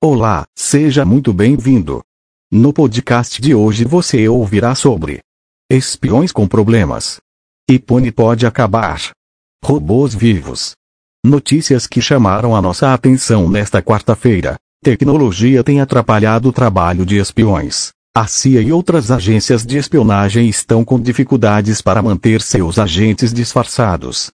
Olá, 0.00 0.44
seja 0.56 1.04
muito 1.04 1.32
bem-vindo. 1.32 2.04
No 2.52 2.72
podcast 2.72 3.42
de 3.42 3.52
hoje 3.52 3.84
você 3.84 4.28
ouvirá 4.28 4.72
sobre 4.76 5.18
espiões 5.68 6.30
com 6.30 6.46
problemas. 6.46 7.18
Ipone 7.68 8.12
pode 8.12 8.46
acabar. 8.46 9.10
Robôs 9.64 10.14
vivos. 10.14 10.76
Notícias 11.26 11.88
que 11.88 12.00
chamaram 12.00 12.54
a 12.54 12.62
nossa 12.62 12.94
atenção 12.94 13.50
nesta 13.50 13.82
quarta-feira. 13.82 14.54
Tecnologia 14.84 15.64
tem 15.64 15.80
atrapalhado 15.80 16.50
o 16.50 16.52
trabalho 16.52 17.04
de 17.04 17.18
espiões. 17.18 17.90
A 18.16 18.28
CIA 18.28 18.62
e 18.62 18.70
outras 18.70 19.10
agências 19.10 19.66
de 19.66 19.78
espionagem 19.78 20.48
estão 20.48 20.84
com 20.84 21.00
dificuldades 21.00 21.82
para 21.82 22.00
manter 22.00 22.40
seus 22.40 22.78
agentes 22.78 23.34
disfarçados. 23.34 24.30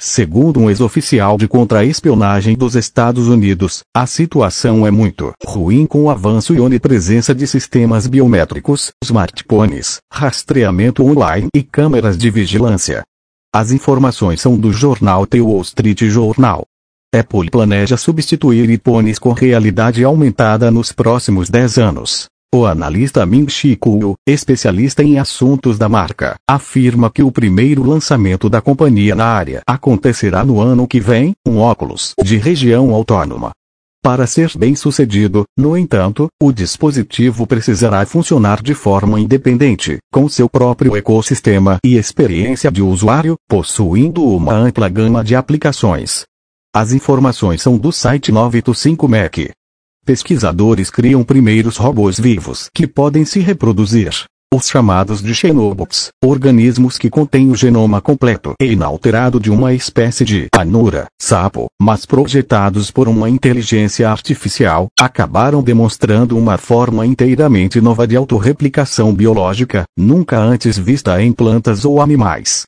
Segundo 0.00 0.60
um 0.60 0.70
ex-oficial 0.70 1.36
de 1.36 1.48
contra-espionagem 1.48 2.56
dos 2.56 2.76
Estados 2.76 3.26
Unidos, 3.26 3.80
a 3.92 4.06
situação 4.06 4.86
é 4.86 4.92
muito 4.92 5.32
ruim 5.44 5.86
com 5.86 6.04
o 6.04 6.10
avanço 6.10 6.54
e 6.54 6.60
onipresença 6.60 7.34
de 7.34 7.48
sistemas 7.48 8.06
biométricos, 8.06 8.92
smartphones, 9.02 9.98
rastreamento 10.12 11.04
online 11.04 11.48
e 11.52 11.64
câmeras 11.64 12.16
de 12.16 12.30
vigilância. 12.30 13.02
As 13.52 13.72
informações 13.72 14.40
são 14.40 14.56
do 14.56 14.72
jornal 14.72 15.26
The 15.26 15.40
Wall 15.40 15.62
Street 15.62 16.04
Journal. 16.04 16.64
Apple 17.12 17.50
planeja 17.50 17.96
substituir 17.96 18.70
iPhones 18.70 19.18
com 19.18 19.32
realidade 19.32 20.04
aumentada 20.04 20.70
nos 20.70 20.92
próximos 20.92 21.50
10 21.50 21.76
anos. 21.76 22.28
O 22.54 22.64
analista 22.64 23.26
Ming-Chi 23.26 23.76
Kuo, 23.76 24.14
especialista 24.26 25.02
em 25.02 25.18
assuntos 25.18 25.76
da 25.76 25.86
marca, 25.86 26.36
afirma 26.48 27.10
que 27.10 27.22
o 27.22 27.30
primeiro 27.30 27.82
lançamento 27.82 28.48
da 28.48 28.62
companhia 28.62 29.14
na 29.14 29.26
área 29.26 29.60
acontecerá 29.66 30.42
no 30.42 30.58
ano 30.58 30.88
que 30.88 30.98
vem, 30.98 31.34
um 31.46 31.58
óculos 31.58 32.14
de 32.24 32.38
região 32.38 32.94
autônoma. 32.94 33.50
Para 34.02 34.26
ser 34.26 34.50
bem 34.56 34.74
sucedido, 34.74 35.44
no 35.58 35.76
entanto, 35.76 36.28
o 36.42 36.50
dispositivo 36.50 37.46
precisará 37.46 38.06
funcionar 38.06 38.62
de 38.62 38.72
forma 38.72 39.20
independente, 39.20 39.98
com 40.10 40.26
seu 40.26 40.48
próprio 40.48 40.96
ecossistema 40.96 41.76
e 41.84 41.98
experiência 41.98 42.72
de 42.72 42.80
usuário, 42.80 43.36
possuindo 43.46 44.24
uma 44.24 44.54
ampla 44.54 44.88
gama 44.88 45.22
de 45.22 45.36
aplicações. 45.36 46.24
As 46.74 46.92
informações 46.92 47.60
são 47.60 47.76
do 47.76 47.92
site 47.92 48.32
985Mac 48.32 49.50
pesquisadores 50.08 50.88
criam 50.88 51.22
primeiros 51.22 51.76
robôs 51.76 52.18
vivos 52.18 52.70
que 52.72 52.86
podem 52.86 53.26
se 53.26 53.40
reproduzir. 53.40 54.24
Os 54.50 54.66
chamados 54.66 55.22
de 55.22 55.34
xenobots, 55.34 56.08
organismos 56.24 56.96
que 56.96 57.10
contêm 57.10 57.50
o 57.50 57.54
genoma 57.54 58.00
completo 58.00 58.54
e 58.58 58.72
inalterado 58.72 59.38
de 59.38 59.50
uma 59.50 59.74
espécie 59.74 60.24
de 60.24 60.48
anura, 60.56 61.08
sapo, 61.20 61.66
mas 61.78 62.06
projetados 62.06 62.90
por 62.90 63.06
uma 63.06 63.28
inteligência 63.28 64.08
artificial, 64.08 64.88
acabaram 64.98 65.62
demonstrando 65.62 66.38
uma 66.38 66.56
forma 66.56 67.04
inteiramente 67.04 67.78
nova 67.78 68.06
de 68.06 68.16
autorreplicação 68.16 69.12
biológica, 69.12 69.84
nunca 69.94 70.38
antes 70.38 70.78
vista 70.78 71.22
em 71.22 71.34
plantas 71.34 71.84
ou 71.84 72.00
animais. 72.00 72.64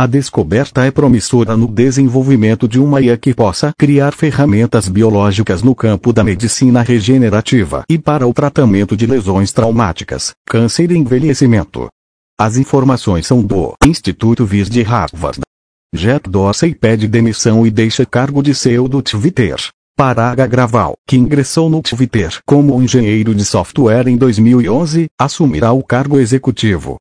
A 0.00 0.06
descoberta 0.06 0.82
é 0.86 0.90
promissora 0.90 1.54
no 1.58 1.66
desenvolvimento 1.66 2.66
de 2.66 2.80
uma 2.80 3.02
IA 3.02 3.18
que 3.18 3.34
possa 3.34 3.70
criar 3.78 4.12
ferramentas 4.12 4.88
biológicas 4.88 5.62
no 5.62 5.74
campo 5.74 6.10
da 6.10 6.24
medicina 6.24 6.80
regenerativa 6.80 7.84
e 7.86 7.98
para 7.98 8.26
o 8.26 8.32
tratamento 8.32 8.96
de 8.96 9.04
lesões 9.04 9.52
traumáticas, 9.52 10.32
câncer 10.46 10.90
e 10.90 10.96
envelhecimento. 10.96 11.86
As 12.40 12.56
informações 12.56 13.26
são 13.26 13.42
do 13.42 13.74
Instituto 13.84 14.46
Viz 14.46 14.70
de 14.70 14.80
Harvard. 14.80 15.40
Jack 15.94 16.30
Dorsey 16.30 16.74
pede 16.74 17.06
demissão 17.06 17.66
e 17.66 17.70
deixa 17.70 18.06
cargo 18.06 18.42
de 18.42 18.54
CEO 18.54 18.88
do 18.88 19.02
Twitter. 19.02 19.56
Paraga 19.94 20.46
Graval, 20.46 20.94
que 21.06 21.18
ingressou 21.18 21.68
no 21.68 21.82
Twitter 21.82 22.38
como 22.46 22.80
engenheiro 22.80 23.34
de 23.34 23.44
software 23.44 24.08
em 24.08 24.16
2011, 24.16 25.10
assumirá 25.20 25.72
o 25.72 25.82
cargo 25.82 26.18
executivo. 26.18 26.96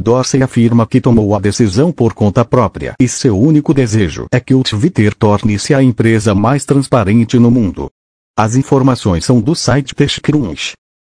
Dorsey 0.00 0.44
afirma 0.44 0.86
que 0.86 1.00
tomou 1.00 1.34
a 1.34 1.40
decisão 1.40 1.90
por 1.90 2.14
conta 2.14 2.44
própria 2.44 2.94
e 3.00 3.08
seu 3.08 3.36
único 3.36 3.74
desejo 3.74 4.28
é 4.30 4.38
que 4.38 4.54
o 4.54 4.62
Twitter 4.62 5.12
torne-se 5.12 5.74
a 5.74 5.82
empresa 5.82 6.36
mais 6.36 6.64
transparente 6.64 7.36
no 7.36 7.50
mundo. 7.50 7.90
As 8.38 8.54
informações 8.54 9.24
são 9.24 9.40
do 9.40 9.56
site 9.56 9.96
TechCrunch. 9.96 10.74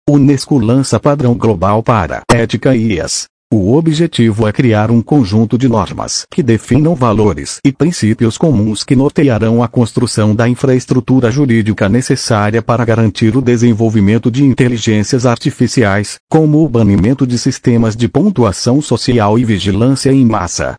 Unesco 0.09 0.57
lança 0.57 0.99
padrão 0.99 1.35
global 1.35 1.83
para 1.83 2.23
ética 2.27 2.75
e 2.75 2.93
IAS. 2.95 3.27
O 3.53 3.75
objetivo 3.75 4.47
é 4.47 4.53
criar 4.53 4.89
um 4.89 5.01
conjunto 5.01 5.57
de 5.57 5.67
normas 5.67 6.25
que 6.31 6.41
definam 6.41 6.95
valores 6.95 7.59
e 7.65 7.73
princípios 7.73 8.37
comuns 8.37 8.81
que 8.81 8.95
nortearão 8.95 9.61
a 9.61 9.67
construção 9.67 10.33
da 10.33 10.47
infraestrutura 10.47 11.29
jurídica 11.29 11.89
necessária 11.89 12.61
para 12.61 12.85
garantir 12.85 13.35
o 13.35 13.41
desenvolvimento 13.41 14.31
de 14.31 14.45
inteligências 14.45 15.25
artificiais, 15.25 16.15
como 16.29 16.63
o 16.63 16.69
banimento 16.69 17.27
de 17.27 17.37
sistemas 17.37 17.93
de 17.93 18.07
pontuação 18.07 18.81
social 18.81 19.37
e 19.37 19.43
vigilância 19.43 20.13
em 20.13 20.25
massa. 20.25 20.75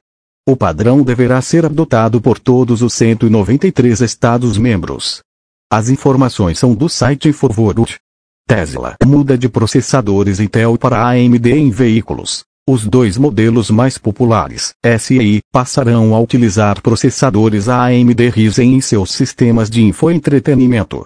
O 0.49 0.57
padrão 0.57 1.03
deverá 1.03 1.43
ser 1.43 1.67
adotado 1.67 2.23
por 2.23 2.39
todos 2.39 2.81
os 2.81 2.95
193 2.95 4.01
Estados-membros. 4.01 5.21
As 5.71 5.91
informações 5.91 6.59
são 6.59 6.75
do 6.75 6.89
site 6.89 7.29
InfoWorld. 7.29 7.97
Tesla 8.49 8.95
muda 9.05 9.37
de 9.37 9.51
processadores 9.51 10.41
Intel 10.41 10.79
para 10.79 11.07
AMD 11.07 11.53
em 11.53 11.71
veículos. 11.71 12.51
Os 12.69 12.87
dois 12.87 13.19
modelos 13.19 13.71
mais 13.71 13.99
populares, 13.99 14.73
S 14.85 15.13
e 15.13 15.21
I, 15.21 15.41
passarão 15.53 16.15
a 16.15 16.21
utilizar 16.21 16.81
processadores 16.81 17.69
AMD 17.69 18.29
Ryzen 18.29 18.77
em 18.77 18.81
seus 18.81 19.11
sistemas 19.11 19.69
de 19.69 19.83
infoentretenimento. 19.83 21.03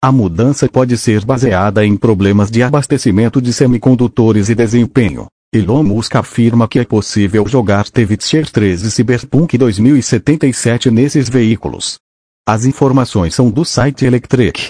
A 0.00 0.12
mudança 0.12 0.68
pode 0.68 0.96
ser 0.96 1.24
baseada 1.24 1.84
em 1.84 1.96
problemas 1.96 2.48
de 2.48 2.62
abastecimento 2.62 3.42
de 3.42 3.52
semicondutores 3.52 4.48
e 4.50 4.54
desempenho. 4.54 5.26
Elon 5.52 5.82
Musk 5.82 6.14
afirma 6.14 6.68
que 6.68 6.78
é 6.78 6.84
possível 6.84 7.44
jogar 7.48 7.90
The 7.90 8.02
Witcher 8.02 8.48
3 8.48 8.82
e 8.82 8.90
Cyberpunk 8.92 9.58
2077 9.58 10.92
nesses 10.92 11.28
veículos. 11.28 11.98
As 12.48 12.64
informações 12.64 13.34
são 13.34 13.50
do 13.50 13.64
site 13.64 14.04
Electric. 14.04 14.68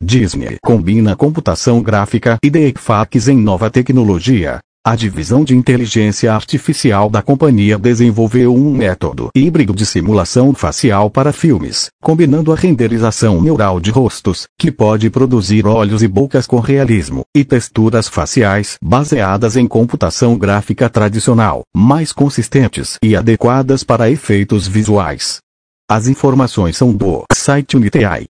Disney 0.00 0.56
combina 0.62 1.16
computação 1.16 1.82
gráfica 1.82 2.38
e 2.44 2.48
deepfakes 2.48 3.26
em 3.26 3.36
nova 3.36 3.68
tecnologia. 3.68 4.60
A 4.82 4.96
divisão 4.96 5.44
de 5.44 5.54
inteligência 5.54 6.32
artificial 6.32 7.10
da 7.10 7.20
companhia 7.20 7.76
desenvolveu 7.76 8.54
um 8.54 8.72
método 8.72 9.28
híbrido 9.34 9.74
de 9.74 9.84
simulação 9.84 10.54
facial 10.54 11.10
para 11.10 11.34
filmes, 11.34 11.90
combinando 12.02 12.50
a 12.50 12.56
renderização 12.56 13.42
neural 13.42 13.78
de 13.78 13.90
rostos, 13.90 14.46
que 14.58 14.72
pode 14.72 15.10
produzir 15.10 15.66
olhos 15.66 16.02
e 16.02 16.08
bocas 16.08 16.46
com 16.46 16.58
realismo, 16.60 17.26
e 17.36 17.44
texturas 17.44 18.08
faciais 18.08 18.78
baseadas 18.82 19.54
em 19.54 19.68
computação 19.68 20.38
gráfica 20.38 20.88
tradicional, 20.88 21.60
mais 21.76 22.10
consistentes 22.10 22.96
e 23.04 23.14
adequadas 23.14 23.84
para 23.84 24.10
efeitos 24.10 24.66
visuais. 24.66 25.40
As 25.90 26.08
informações 26.08 26.78
são 26.78 26.90
do 26.90 27.24
site 27.34 27.76
Unity. 27.76 28.30